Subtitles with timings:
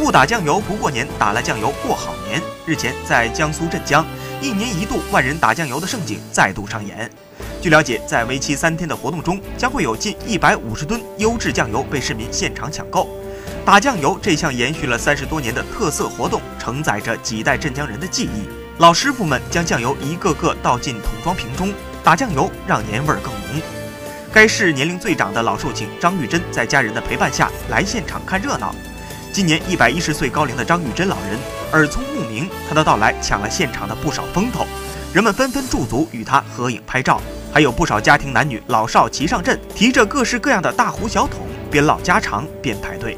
[0.00, 2.40] 不打酱油不过年，打了酱油过好年。
[2.64, 4.02] 日前，在江苏镇江，
[4.40, 7.08] 一年一度万人打酱油的盛景再度上演。
[7.60, 13.10] 据了解，在为期三天的活动中，将会有近一百五十吨优质酱油被市民现场抢购。
[13.62, 18.48] 打酱油这项延续了三十多年的特色活动，承载着几代镇江人的记忆。
[18.78, 23.62] 老师傅们将酱油一个个倒进桶装瓶中，打酱油让年味儿更浓。
[24.32, 28.74] 该市年龄最长的老寿星张玉珍在家人的陪伴下来现场看热闹。
[29.32, 31.38] 今年一百一十岁高龄的张玉珍老人
[31.72, 34.66] 耳聪目明，他的到来抢了现场的不少风头，
[35.14, 37.20] 人们纷纷驻足与他合影拍照，
[37.52, 43.16] 还有不少家庭男女老少齐上阵，提着各式各样的大壶小桶，边唠家常边排队。